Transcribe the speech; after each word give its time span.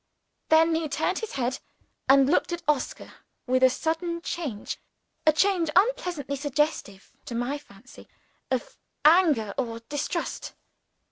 Then 0.49 0.73
he 0.73 0.89
turned 0.89 1.19
his 1.19 1.33
head 1.33 1.59
and 2.09 2.27
looked 2.27 2.51
at 2.51 2.63
Oscar 2.67 3.13
with 3.45 3.61
a 3.61 3.69
sudden 3.69 4.23
change 4.23 4.79
a 5.27 5.31
change, 5.31 5.69
unpleasantly 5.75 6.37
suggestive 6.37 7.11
(to 7.25 7.35
my 7.35 7.59
fancy) 7.59 8.07
of 8.49 8.79
anger 9.05 9.53
or 9.59 9.81
distrust. 9.81 10.53